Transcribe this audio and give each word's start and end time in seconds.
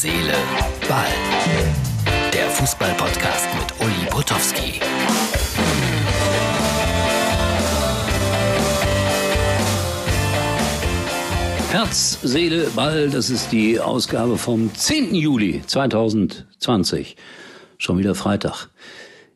Seele, 0.00 0.32
Ball. 0.88 1.08
Der 2.32 2.48
Fußball-Podcast 2.50 3.48
mit 3.58 3.84
Uli 3.84 4.08
Potowski. 4.08 4.80
Herz, 11.72 12.20
Seele, 12.22 12.70
Ball, 12.76 13.10
das 13.10 13.28
ist 13.28 13.50
die 13.50 13.80
Ausgabe 13.80 14.38
vom 14.38 14.72
10. 14.72 15.16
Juli 15.16 15.64
2020. 15.66 17.16
Schon 17.78 17.98
wieder 17.98 18.14
Freitag. 18.14 18.68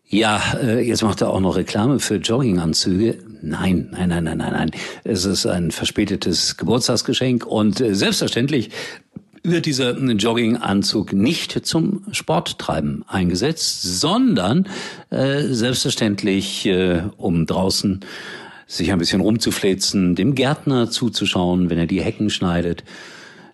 Ja, 0.06 0.40
äh, 0.62 0.80
jetzt 0.86 1.02
macht 1.02 1.22
er 1.22 1.30
auch 1.30 1.40
noch 1.40 1.56
Reklame 1.56 1.98
für 1.98 2.16
Jogginganzüge. 2.16 3.18
Nein, 3.40 3.88
nein, 3.90 4.10
nein, 4.10 4.22
nein, 4.24 4.38
nein, 4.38 4.52
nein. 4.52 4.70
Es 5.02 5.24
ist 5.24 5.46
ein 5.46 5.72
verspätetes 5.72 6.56
Geburtstagsgeschenk 6.56 7.46
und 7.46 7.80
äh, 7.80 7.94
selbstverständlich 7.94 8.70
wird 9.42 9.66
dieser 9.66 9.98
Jogginganzug 9.98 11.12
nicht 11.12 11.66
zum 11.66 12.04
Sporttreiben 12.12 13.04
eingesetzt, 13.08 13.82
sondern 13.82 14.68
äh, 15.10 15.42
selbstverständlich 15.42 16.66
äh, 16.66 17.02
um 17.16 17.46
draußen 17.46 18.00
sich 18.66 18.92
ein 18.92 18.98
bisschen 18.98 19.20
rumzuflezen, 19.20 20.14
dem 20.14 20.34
Gärtner 20.34 20.90
zuzuschauen, 20.90 21.70
wenn 21.70 21.78
er 21.78 21.86
die 21.86 22.02
Hecken 22.02 22.30
schneidet, 22.30 22.84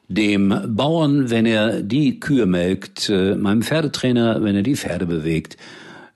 dem 0.08 0.54
Bauern, 0.68 1.30
wenn 1.30 1.44
er 1.44 1.82
die 1.82 2.20
Kühe 2.20 2.46
melkt, 2.46 3.08
äh, 3.08 3.34
meinem 3.34 3.62
Pferdetrainer, 3.62 4.42
wenn 4.42 4.56
er 4.56 4.62
die 4.62 4.76
Pferde 4.76 5.06
bewegt, 5.06 5.56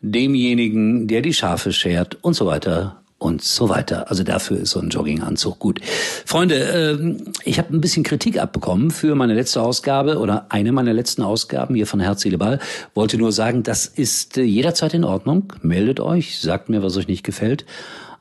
demjenigen, 0.00 1.08
der 1.08 1.22
die 1.22 1.34
Schafe 1.34 1.72
schert 1.72 2.18
und 2.22 2.34
so 2.34 2.46
weiter 2.46 3.01
und 3.22 3.42
so 3.42 3.68
weiter. 3.68 4.10
Also 4.10 4.24
dafür 4.24 4.58
ist 4.58 4.70
so 4.70 4.80
ein 4.80 4.88
Jogginganzug 4.88 5.58
gut. 5.58 5.80
Freunde, 6.26 6.56
äh, 6.56 7.16
ich 7.44 7.58
habe 7.58 7.74
ein 7.74 7.80
bisschen 7.80 8.02
Kritik 8.02 8.38
abbekommen 8.38 8.90
für 8.90 9.14
meine 9.14 9.34
letzte 9.34 9.62
Ausgabe 9.62 10.18
oder 10.18 10.46
eine 10.48 10.72
meiner 10.72 10.92
letzten 10.92 11.22
Ausgaben 11.22 11.74
hier 11.74 11.86
von 11.86 12.00
Herz, 12.00 12.22
Seele, 12.22 12.38
Ball. 12.38 12.58
Wollte 12.94 13.16
nur 13.18 13.32
sagen, 13.32 13.62
das 13.62 13.86
ist 13.86 14.36
äh, 14.36 14.42
jederzeit 14.42 14.92
in 14.94 15.04
Ordnung. 15.04 15.52
Meldet 15.62 16.00
euch, 16.00 16.40
sagt 16.40 16.68
mir, 16.68 16.82
was 16.82 16.96
euch 16.96 17.08
nicht 17.08 17.22
gefällt. 17.22 17.64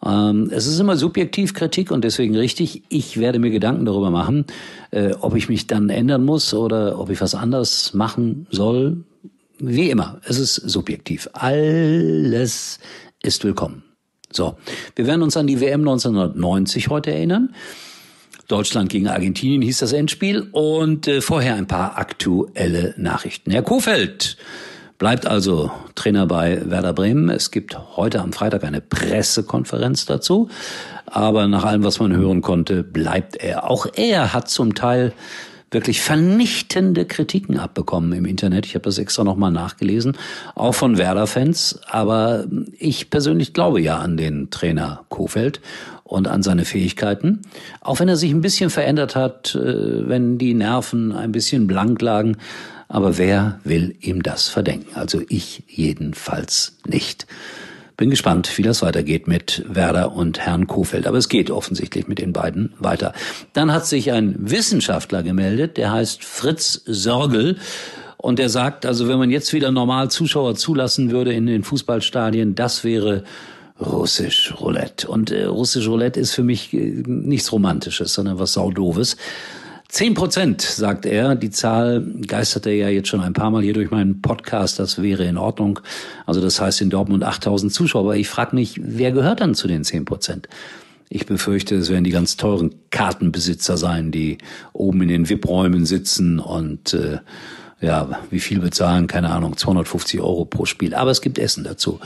Ähm, 0.05 0.49
es 0.51 0.67
ist 0.67 0.79
immer 0.79 0.95
subjektiv 0.97 1.53
Kritik 1.53 1.91
und 1.91 2.03
deswegen 2.03 2.35
richtig. 2.35 2.83
Ich 2.89 3.19
werde 3.19 3.39
mir 3.39 3.51
Gedanken 3.51 3.85
darüber 3.85 4.11
machen, 4.11 4.45
äh, 4.91 5.13
ob 5.19 5.35
ich 5.35 5.49
mich 5.49 5.67
dann 5.67 5.89
ändern 5.89 6.23
muss 6.23 6.53
oder 6.53 6.99
ob 6.99 7.09
ich 7.09 7.21
was 7.21 7.35
anders 7.35 7.93
machen 7.93 8.47
soll. 8.51 9.03
Wie 9.59 9.89
immer, 9.89 10.19
es 10.25 10.39
ist 10.39 10.55
subjektiv. 10.55 11.29
Alles 11.33 12.79
ist 13.21 13.43
willkommen. 13.43 13.90
So, 14.31 14.57
wir 14.95 15.07
werden 15.07 15.21
uns 15.21 15.35
an 15.37 15.47
die 15.47 15.59
WM 15.59 15.81
1990 15.81 16.89
heute 16.89 17.11
erinnern. 17.11 17.53
Deutschland 18.47 18.89
gegen 18.89 19.07
Argentinien 19.07 19.61
hieß 19.61 19.79
das 19.79 19.93
Endspiel 19.93 20.47
und 20.51 21.07
äh, 21.07 21.21
vorher 21.21 21.55
ein 21.55 21.67
paar 21.67 21.97
aktuelle 21.97 22.93
Nachrichten. 22.97 23.51
Herr 23.51 23.61
Kofeld 23.61 24.37
bleibt 24.97 25.25
also 25.25 25.71
Trainer 25.95 26.27
bei 26.27 26.61
Werder 26.69 26.93
Bremen. 26.93 27.29
Es 27.29 27.51
gibt 27.51 27.77
heute 27.95 28.19
am 28.21 28.33
Freitag 28.33 28.63
eine 28.63 28.81
Pressekonferenz 28.81 30.05
dazu, 30.05 30.49
aber 31.05 31.47
nach 31.47 31.63
allem, 31.65 31.83
was 31.83 31.99
man 31.99 32.15
hören 32.15 32.41
konnte, 32.41 32.83
bleibt 32.83 33.37
er. 33.37 33.69
Auch 33.69 33.87
er 33.95 34.33
hat 34.33 34.49
zum 34.49 34.75
Teil 34.75 35.13
wirklich 35.71 36.01
vernichtende 36.01 37.05
Kritiken 37.05 37.57
abbekommen 37.57 38.11
im 38.13 38.25
Internet. 38.25 38.65
Ich 38.65 38.75
habe 38.75 38.83
das 38.83 38.97
extra 38.97 39.23
nochmal 39.23 39.51
nachgelesen, 39.51 40.17
auch 40.53 40.75
von 40.75 40.97
Werder-Fans. 40.97 41.79
Aber 41.87 42.45
ich 42.77 43.09
persönlich 43.09 43.53
glaube 43.53 43.81
ja 43.81 43.97
an 43.97 44.17
den 44.17 44.49
Trainer 44.49 45.05
Kofeld 45.09 45.61
und 46.03 46.27
an 46.27 46.43
seine 46.43 46.65
Fähigkeiten. 46.65 47.41
Auch 47.79 48.01
wenn 48.01 48.09
er 48.09 48.17
sich 48.17 48.31
ein 48.31 48.41
bisschen 48.41 48.69
verändert 48.69 49.15
hat, 49.15 49.55
äh, 49.55 50.07
wenn 50.07 50.37
die 50.37 50.53
Nerven 50.53 51.13
ein 51.13 51.31
bisschen 51.31 51.67
blank 51.67 52.01
lagen. 52.01 52.37
Aber 52.89 53.17
wer 53.17 53.61
will 53.63 53.95
ihm 54.01 54.21
das 54.21 54.49
verdenken? 54.49 54.93
Also 54.95 55.21
ich 55.29 55.63
jedenfalls 55.67 56.75
nicht. 56.85 57.25
Bin 57.97 58.09
gespannt, 58.09 58.57
wie 58.57 58.63
das 58.63 58.81
weitergeht 58.81 59.27
mit 59.27 59.63
Werder 59.67 60.13
und 60.13 60.39
Herrn 60.39 60.67
Kofeld. 60.67 61.07
Aber 61.07 61.17
es 61.17 61.29
geht 61.29 61.51
offensichtlich 61.51 62.07
mit 62.07 62.19
den 62.19 62.33
beiden 62.33 62.73
weiter. 62.79 63.13
Dann 63.53 63.71
hat 63.71 63.85
sich 63.85 64.11
ein 64.11 64.35
Wissenschaftler 64.39 65.23
gemeldet, 65.23 65.77
der 65.77 65.91
heißt 65.91 66.23
Fritz 66.23 66.81
Sörgel. 66.85 67.57
Und 68.17 68.39
der 68.39 68.49
sagt, 68.49 68.85
also 68.85 69.07
wenn 69.07 69.17
man 69.17 69.31
jetzt 69.31 69.51
wieder 69.53 69.71
normal 69.71 70.11
Zuschauer 70.11 70.55
zulassen 70.55 71.11
würde 71.11 71.33
in 71.33 71.47
den 71.47 71.63
Fußballstadien, 71.63 72.55
das 72.55 72.83
wäre 72.83 73.23
russisch 73.79 74.53
Roulette. 74.59 75.07
Und 75.07 75.31
äh, 75.31 75.45
russisch 75.45 75.87
Roulette 75.87 76.19
ist 76.19 76.33
für 76.33 76.43
mich 76.43 76.73
äh, 76.73 77.03
nichts 77.05 77.51
Romantisches, 77.51 78.13
sondern 78.13 78.39
was 78.39 78.53
Saudoves. 78.53 79.17
Zehn 79.91 80.13
Prozent, 80.13 80.61
sagt 80.61 81.05
er. 81.05 81.35
Die 81.35 81.49
Zahl 81.49 82.01
geisterte 82.25 82.71
ja 82.71 82.87
jetzt 82.87 83.09
schon 83.09 83.19
ein 83.19 83.33
paar 83.33 83.51
Mal 83.51 83.61
hier 83.61 83.73
durch 83.73 83.91
meinen 83.91 84.21
Podcast. 84.21 84.79
Das 84.79 85.01
wäre 85.01 85.25
in 85.25 85.37
Ordnung. 85.37 85.81
Also 86.25 86.39
das 86.39 86.61
heißt 86.61 86.79
in 86.79 86.89
Dortmund 86.89 87.25
8000 87.25 87.73
Zuschauer. 87.73 88.03
Aber 88.03 88.15
ich 88.15 88.29
frage 88.29 88.55
mich, 88.55 88.79
wer 88.81 89.11
gehört 89.11 89.41
dann 89.41 89.53
zu 89.53 89.67
den 89.67 89.83
zehn 89.83 90.05
Prozent? 90.05 90.47
Ich 91.09 91.25
befürchte, 91.25 91.75
es 91.75 91.89
werden 91.89 92.05
die 92.05 92.11
ganz 92.11 92.37
teuren 92.37 92.73
Kartenbesitzer 92.89 93.75
sein, 93.75 94.13
die 94.13 94.37
oben 94.71 95.01
in 95.01 95.09
den 95.09 95.29
VIP-Räumen 95.29 95.85
sitzen 95.85 96.39
und 96.39 96.93
äh, 96.93 97.17
ja, 97.81 98.17
wie 98.29 98.39
viel 98.39 98.61
bezahlen, 98.61 99.07
keine 99.07 99.31
Ahnung, 99.31 99.57
250 99.57 100.21
Euro 100.21 100.45
pro 100.45 100.63
Spiel. 100.63 100.95
Aber 100.95 101.11
es 101.11 101.19
gibt 101.19 101.37
Essen 101.37 101.65
dazu. 101.65 101.99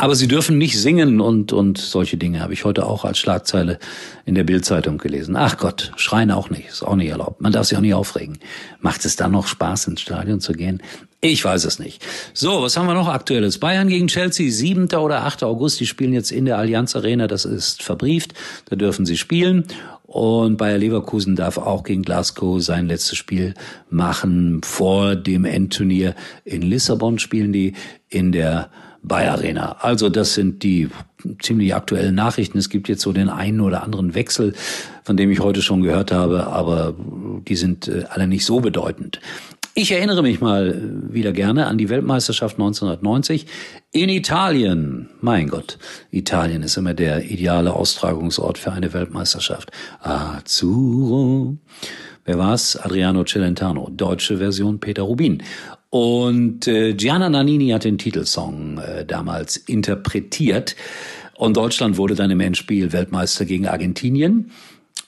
Aber 0.00 0.14
sie 0.14 0.28
dürfen 0.28 0.58
nicht 0.58 0.80
singen 0.80 1.20
und, 1.20 1.52
und 1.52 1.76
solche 1.76 2.16
Dinge 2.16 2.40
habe 2.40 2.52
ich 2.52 2.64
heute 2.64 2.86
auch 2.86 3.04
als 3.04 3.18
Schlagzeile 3.18 3.80
in 4.24 4.36
der 4.36 4.44
Bildzeitung 4.44 4.96
gelesen. 4.98 5.34
Ach 5.34 5.58
Gott, 5.58 5.92
schreien 5.96 6.30
auch 6.30 6.50
nicht, 6.50 6.68
ist 6.68 6.84
auch 6.84 6.94
nicht 6.94 7.10
erlaubt. 7.10 7.40
Man 7.40 7.50
darf 7.50 7.66
sich 7.66 7.76
auch 7.76 7.82
nicht 7.82 7.94
aufregen. 7.94 8.38
Macht 8.80 9.04
es 9.04 9.16
dann 9.16 9.32
noch 9.32 9.48
Spaß, 9.48 9.88
ins 9.88 10.00
Stadion 10.00 10.38
zu 10.38 10.52
gehen? 10.52 10.80
Ich 11.20 11.44
weiß 11.44 11.64
es 11.64 11.80
nicht. 11.80 12.06
So, 12.32 12.62
was 12.62 12.76
haben 12.76 12.86
wir 12.86 12.94
noch 12.94 13.08
aktuelles? 13.08 13.58
Bayern 13.58 13.88
gegen 13.88 14.06
Chelsea, 14.06 14.52
7. 14.52 14.86
oder 14.94 15.24
8. 15.24 15.42
August. 15.42 15.80
Die 15.80 15.86
spielen 15.86 16.12
jetzt 16.12 16.30
in 16.30 16.44
der 16.44 16.58
Allianz 16.58 16.94
Arena. 16.94 17.26
Das 17.26 17.44
ist 17.44 17.82
verbrieft. 17.82 18.34
Da 18.66 18.76
dürfen 18.76 19.04
sie 19.04 19.16
spielen. 19.16 19.64
Und 20.04 20.58
Bayer 20.58 20.78
Leverkusen 20.78 21.34
darf 21.34 21.58
auch 21.58 21.82
gegen 21.82 22.02
Glasgow 22.02 22.62
sein 22.62 22.86
letztes 22.86 23.18
Spiel 23.18 23.54
machen. 23.90 24.60
Vor 24.62 25.16
dem 25.16 25.44
Endturnier 25.44 26.14
in 26.44 26.62
Lissabon 26.62 27.18
spielen 27.18 27.52
die 27.52 27.72
in 28.08 28.30
der 28.30 28.70
Bayer 29.02 29.32
Arena. 29.32 29.76
Also 29.80 30.08
das 30.08 30.34
sind 30.34 30.62
die 30.62 30.88
ziemlich 31.40 31.74
aktuellen 31.74 32.14
Nachrichten. 32.14 32.58
Es 32.58 32.68
gibt 32.68 32.88
jetzt 32.88 33.02
so 33.02 33.12
den 33.12 33.28
einen 33.28 33.60
oder 33.60 33.82
anderen 33.82 34.14
Wechsel, 34.14 34.54
von 35.04 35.16
dem 35.16 35.30
ich 35.30 35.40
heute 35.40 35.62
schon 35.62 35.82
gehört 35.82 36.12
habe, 36.12 36.46
aber 36.46 36.94
die 37.48 37.56
sind 37.56 37.88
äh, 37.88 38.04
alle 38.10 38.26
nicht 38.26 38.44
so 38.44 38.60
bedeutend. 38.60 39.20
Ich 39.74 39.92
erinnere 39.92 40.22
mich 40.22 40.40
mal 40.40 40.74
wieder 41.08 41.30
gerne 41.30 41.66
an 41.66 41.78
die 41.78 41.88
Weltmeisterschaft 41.88 42.56
1990 42.56 43.46
in 43.92 44.08
Italien. 44.08 45.08
Mein 45.20 45.48
Gott, 45.48 45.78
Italien 46.10 46.64
ist 46.64 46.76
immer 46.76 46.94
der 46.94 47.30
ideale 47.30 47.72
Austragungsort 47.74 48.58
für 48.58 48.72
eine 48.72 48.92
Weltmeisterschaft. 48.92 49.70
Azzurro. 50.00 51.58
Wer 52.28 52.36
war's? 52.36 52.76
Adriano 52.76 53.24
Celentano. 53.24 53.88
Deutsche 53.90 54.36
Version 54.36 54.80
Peter 54.80 55.00
Rubin. 55.00 55.42
Und 55.88 56.68
äh, 56.68 56.92
Gianna 56.92 57.30
Nannini 57.30 57.70
hat 57.70 57.84
den 57.84 57.96
Titelsong 57.96 58.76
äh, 58.76 59.06
damals 59.06 59.56
interpretiert. 59.56 60.76
Und 61.36 61.56
Deutschland 61.56 61.96
wurde 61.96 62.16
dann 62.16 62.30
im 62.30 62.40
Endspiel 62.40 62.92
Weltmeister 62.92 63.46
gegen 63.46 63.66
Argentinien. 63.66 64.50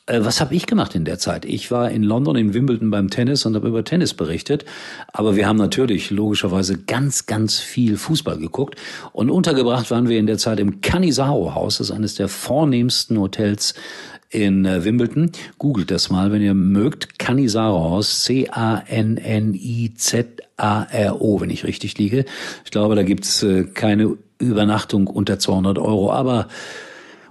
Äh, 0.06 0.24
was 0.24 0.40
habe 0.40 0.54
ich 0.54 0.64
gemacht 0.64 0.94
in 0.94 1.04
der 1.04 1.18
Zeit? 1.18 1.44
Ich 1.44 1.70
war 1.70 1.90
in 1.90 2.04
London, 2.04 2.36
in 2.36 2.54
Wimbledon 2.54 2.90
beim 2.90 3.10
Tennis 3.10 3.44
und 3.44 3.54
habe 3.54 3.68
über 3.68 3.84
Tennis 3.84 4.14
berichtet. 4.14 4.64
Aber 5.12 5.36
wir 5.36 5.46
haben 5.46 5.58
natürlich 5.58 6.10
logischerweise 6.10 6.78
ganz, 6.78 7.26
ganz 7.26 7.58
viel 7.58 7.98
Fußball 7.98 8.38
geguckt. 8.38 8.76
Und 9.12 9.28
untergebracht 9.28 9.90
waren 9.90 10.08
wir 10.08 10.18
in 10.18 10.26
der 10.26 10.38
Zeit 10.38 10.58
im 10.58 10.80
Canisaro-Haus. 10.80 11.76
Das 11.76 11.90
ist 11.90 11.94
eines 11.94 12.14
der 12.14 12.28
vornehmsten 12.28 13.18
Hotels 13.20 13.74
in 14.30 14.64
äh, 14.64 14.84
Wimbledon. 14.84 15.32
Googelt 15.58 15.90
das 15.90 16.08
mal, 16.08 16.32
wenn 16.32 16.40
ihr 16.40 16.54
mögt. 16.54 17.18
Canisaro 17.18 17.90
Haus, 17.90 18.22
C-A-N-N-I-Z-A-R-O, 18.22 18.60
wenn 21.40 21.50
ich 21.50 21.64
richtig 21.64 21.98
liege. 21.98 22.24
Ich 22.64 22.70
glaube, 22.70 22.94
da 22.94 23.02
gibt's 23.02 23.42
äh, 23.42 23.64
keine 23.64 24.16
Übernachtung 24.38 25.08
unter 25.08 25.38
200 25.38 25.78
Euro, 25.78 26.12
aber 26.12 26.48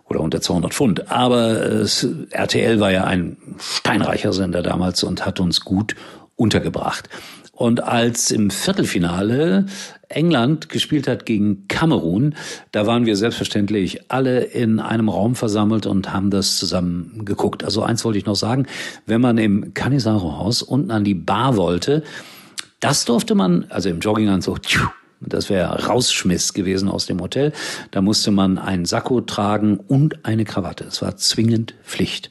oder 0.10 0.20
unter 0.22 0.42
200 0.42 0.74
Pfund. 0.74 1.12
Aber 1.12 1.62
äh, 1.62 1.86
RTL 2.32 2.80
war 2.80 2.92
ja 2.92 3.06
ein 3.06 3.38
steinreicher 3.60 4.34
Sender 4.34 4.62
damals 4.62 5.04
und 5.04 5.26
hat 5.26 5.40
uns 5.40 5.62
gut 5.62 5.96
untergebracht. 6.36 7.10
Und 7.60 7.84
als 7.84 8.32
im 8.32 8.52
Viertelfinale 8.52 9.66
England 10.08 10.70
gespielt 10.70 11.10
hat 11.10 11.26
gegen 11.26 11.68
Kamerun, 11.68 12.36
da 12.72 12.88
waren 12.88 13.06
wir 13.06 13.18
selbstverständlich 13.18 14.10
alle 14.10 14.40
in 14.40 14.80
einem 14.80 15.10
Raum 15.10 15.36
versammelt 15.36 15.86
und 15.86 16.14
haben 16.14 16.30
das 16.30 16.58
zusammen 16.58 17.26
geguckt. 17.26 17.66
Also 17.66 17.84
eins 17.84 18.06
wollte 18.06 18.18
ich 18.18 18.26
noch 18.26 18.38
sagen, 18.38 18.66
wenn 19.08 19.20
man 19.20 19.38
im 19.38 19.74
Canisaro-Haus 19.74 20.62
unten 20.62 20.90
an 20.90 21.04
die 21.04 21.16
Bar 21.16 21.58
wollte, 21.58 22.02
das 22.80 23.04
durfte 23.04 23.36
man, 23.36 23.66
also 23.68 23.90
im 23.90 24.00
Jogginganzug, 24.00 24.62
das 25.20 25.50
wäre 25.50 25.86
Rausschmiss 25.86 26.54
gewesen 26.54 26.88
aus 26.88 27.08
dem 27.08 27.20
Hotel. 27.20 27.52
Da 27.92 28.02
musste 28.02 28.32
man 28.32 28.58
einen 28.58 28.86
Sakko 28.86 29.20
tragen 29.20 29.76
und 29.76 30.24
eine 30.24 30.46
Krawatte. 30.46 30.86
Es 30.86 31.02
war 31.02 31.18
zwingend 31.18 31.76
Pflicht. 31.84 32.30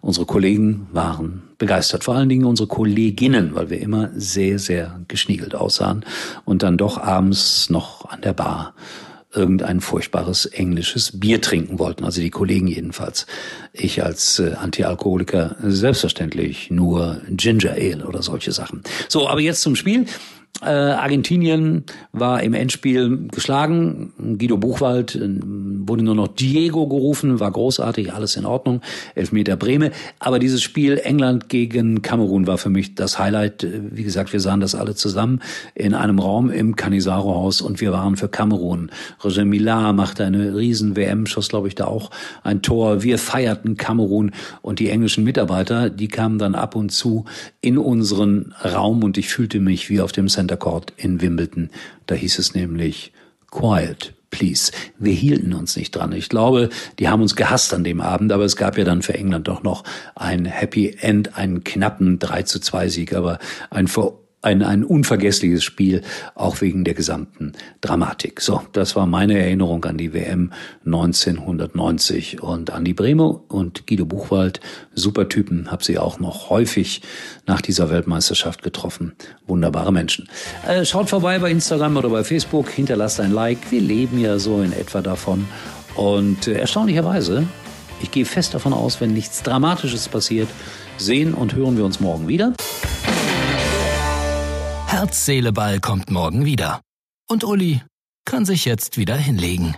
Unsere 0.00 0.26
Kollegen 0.26 0.86
waren 0.92 1.42
begeistert, 1.58 2.04
vor 2.04 2.14
allen 2.14 2.28
Dingen 2.28 2.44
unsere 2.44 2.68
Kolleginnen, 2.68 3.54
weil 3.54 3.70
wir 3.70 3.80
immer 3.80 4.10
sehr, 4.14 4.58
sehr 4.58 5.00
geschniegelt 5.08 5.54
aussahen 5.54 6.04
und 6.44 6.62
dann 6.62 6.78
doch 6.78 6.98
abends 6.98 7.68
noch 7.68 8.04
an 8.06 8.20
der 8.20 8.32
Bar 8.32 8.74
irgendein 9.34 9.80
furchtbares 9.80 10.46
englisches 10.46 11.20
Bier 11.20 11.40
trinken 11.40 11.78
wollten, 11.78 12.04
also 12.04 12.20
die 12.20 12.30
Kollegen 12.30 12.66
jedenfalls. 12.66 13.26
Ich 13.72 14.02
als 14.02 14.38
äh, 14.38 14.54
Antialkoholiker 14.54 15.56
selbstverständlich 15.62 16.70
nur 16.70 17.20
Ginger 17.28 17.72
Ale 17.72 18.06
oder 18.06 18.22
solche 18.22 18.52
Sachen. 18.52 18.82
So, 19.08 19.28
aber 19.28 19.40
jetzt 19.40 19.60
zum 19.60 19.76
Spiel. 19.76 20.06
Äh, 20.60 20.70
Argentinien 20.70 21.84
war 22.12 22.42
im 22.42 22.52
Endspiel 22.52 23.28
geschlagen. 23.28 24.12
Guido 24.38 24.56
Buchwald 24.56 25.14
äh, 25.14 25.28
wurde 25.40 26.02
nur 26.02 26.16
noch 26.16 26.28
Diego 26.28 26.88
gerufen, 26.88 27.38
war 27.38 27.52
großartig, 27.52 28.12
alles 28.12 28.34
in 28.36 28.44
Ordnung. 28.44 28.80
Elfmeter 29.14 29.56
Breme. 29.56 29.92
Aber 30.18 30.40
dieses 30.40 30.62
Spiel 30.62 30.98
England 30.98 31.48
gegen 31.48 32.02
Kamerun 32.02 32.48
war 32.48 32.58
für 32.58 32.70
mich 32.70 32.96
das 32.96 33.20
Highlight. 33.20 33.62
Äh, 33.62 33.82
wie 33.92 34.02
gesagt, 34.02 34.32
wir 34.32 34.40
sahen 34.40 34.60
das 34.60 34.74
alle 34.74 34.96
zusammen 34.96 35.40
in 35.76 35.94
einem 35.94 36.18
Raum 36.18 36.50
im 36.50 36.74
Canisaro-Haus 36.74 37.60
und 37.60 37.80
wir 37.80 37.92
waren 37.92 38.16
für 38.16 38.28
Kamerun. 38.28 38.90
Roger 39.22 39.44
Millar 39.44 39.92
machte 39.92 40.24
eine 40.24 40.56
riesen 40.56 40.96
WM, 40.96 41.26
schoss 41.26 41.50
glaube 41.50 41.68
ich 41.68 41.76
da 41.76 41.84
auch 41.84 42.10
ein 42.42 42.62
Tor. 42.62 43.04
Wir 43.04 43.18
feierten 43.18 43.76
Kamerun 43.76 44.32
und 44.60 44.80
die 44.80 44.90
englischen 44.90 45.22
Mitarbeiter, 45.22 45.88
die 45.88 46.08
kamen 46.08 46.38
dann 46.38 46.56
ab 46.56 46.74
und 46.74 46.90
zu 46.90 47.26
in 47.60 47.78
unseren 47.78 48.54
Raum 48.64 49.04
und 49.04 49.18
ich 49.18 49.28
fühlte 49.28 49.60
mich 49.60 49.88
wie 49.88 50.00
auf 50.00 50.10
dem 50.10 50.26
Center 50.26 50.47
Court 50.56 50.92
in 50.96 51.20
Wimbledon. 51.20 51.70
Da 52.06 52.14
hieß 52.14 52.38
es 52.38 52.54
nämlich 52.54 53.12
Quiet, 53.50 54.14
please. 54.30 54.72
Wir 54.98 55.14
hielten 55.14 55.52
uns 55.52 55.76
nicht 55.76 55.92
dran. 55.92 56.12
Ich 56.12 56.28
glaube, 56.28 56.68
die 56.98 57.08
haben 57.08 57.22
uns 57.22 57.36
gehasst 57.36 57.72
an 57.74 57.84
dem 57.84 58.00
Abend, 58.00 58.32
aber 58.32 58.44
es 58.44 58.56
gab 58.56 58.76
ja 58.78 58.84
dann 58.84 59.02
für 59.02 59.14
England 59.14 59.48
doch 59.48 59.62
noch 59.62 59.84
ein 60.14 60.44
Happy 60.44 60.96
End, 61.00 61.36
einen 61.36 61.64
knappen 61.64 62.18
3 62.18 62.42
zu 62.42 62.60
2 62.60 62.88
Sieg, 62.88 63.14
aber 63.14 63.38
ein 63.70 63.88
ein, 64.40 64.62
ein 64.62 64.84
unvergessliches 64.84 65.64
Spiel, 65.64 66.02
auch 66.34 66.60
wegen 66.60 66.84
der 66.84 66.94
gesamten 66.94 67.52
Dramatik. 67.80 68.40
So, 68.40 68.62
das 68.72 68.94
war 68.94 69.06
meine 69.06 69.38
Erinnerung 69.38 69.84
an 69.84 69.98
die 69.98 70.12
WM 70.14 70.52
1990 70.86 72.42
und 72.42 72.70
an 72.70 72.84
die 72.84 72.94
Breme 72.94 73.28
und 73.28 73.86
Guido 73.86 74.04
Buchwald. 74.04 74.60
Super 74.94 75.28
Typen, 75.28 75.70
habe 75.70 75.82
sie 75.82 75.98
auch 75.98 76.20
noch 76.20 76.50
häufig 76.50 77.02
nach 77.46 77.60
dieser 77.60 77.90
Weltmeisterschaft 77.90 78.62
getroffen. 78.62 79.14
Wunderbare 79.46 79.92
Menschen. 79.92 80.28
Äh, 80.66 80.84
schaut 80.84 81.10
vorbei 81.10 81.38
bei 81.40 81.50
Instagram 81.50 81.96
oder 81.96 82.08
bei 82.10 82.22
Facebook, 82.22 82.68
hinterlasst 82.70 83.20
ein 83.20 83.32
Like. 83.32 83.70
Wir 83.70 83.80
leben 83.80 84.18
ja 84.20 84.38
so 84.38 84.62
in 84.62 84.72
etwa 84.72 85.00
davon. 85.00 85.48
Und 85.96 86.46
äh, 86.46 86.52
erstaunlicherweise, 86.52 87.48
ich 88.00 88.12
gehe 88.12 88.24
fest 88.24 88.54
davon 88.54 88.72
aus, 88.72 89.00
wenn 89.00 89.12
nichts 89.12 89.42
Dramatisches 89.42 90.08
passiert, 90.08 90.48
sehen 90.96 91.34
und 91.34 91.54
hören 91.54 91.76
wir 91.76 91.84
uns 91.84 91.98
morgen 91.98 92.28
wieder. 92.28 92.52
Herz, 94.98 95.26
Seele, 95.26 95.52
Ball 95.52 95.78
kommt 95.78 96.10
morgen 96.10 96.44
wieder. 96.44 96.80
Und 97.30 97.44
Uli 97.44 97.82
kann 98.24 98.44
sich 98.44 98.64
jetzt 98.64 98.96
wieder 98.96 99.14
hinlegen. 99.14 99.76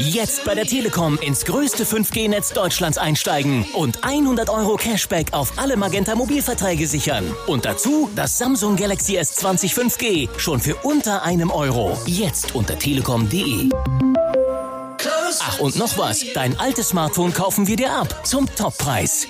Jetzt 0.00 0.44
bei 0.44 0.56
der 0.56 0.64
Telekom 0.64 1.20
ins 1.20 1.44
größte 1.44 1.84
5G-Netz 1.84 2.52
Deutschlands 2.52 2.98
einsteigen 2.98 3.64
und 3.74 4.02
100 4.02 4.50
Euro 4.50 4.74
Cashback 4.74 5.34
auf 5.34 5.56
alle 5.56 5.76
Magenta 5.76 6.16
Mobilverträge 6.16 6.88
sichern. 6.88 7.32
Und 7.46 7.64
dazu 7.64 8.10
das 8.16 8.38
Samsung 8.38 8.74
Galaxy 8.74 9.20
S20 9.20 9.72
5G 9.72 10.28
schon 10.36 10.58
für 10.58 10.74
unter 10.82 11.22
einem 11.22 11.52
Euro. 11.52 11.96
Jetzt 12.06 12.52
unter 12.56 12.76
telekom.de. 12.76 13.68
Ach 15.42 15.60
und 15.60 15.76
noch 15.76 15.96
was, 15.96 16.24
dein 16.34 16.58
altes 16.58 16.88
Smartphone 16.88 17.32
kaufen 17.32 17.68
wir 17.68 17.76
dir 17.76 17.92
ab 17.92 18.26
zum 18.26 18.52
Toppreis. 18.56 19.28